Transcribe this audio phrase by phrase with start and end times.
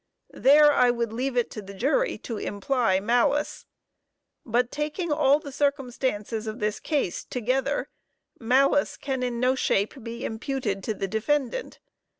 [0.33, 3.67] There I should leave it to the jury to imply malice.
[4.43, 7.87] But taking all _the circumstances of this case together,
[8.39, 11.77] malice can in no shape be imputed to the defendant.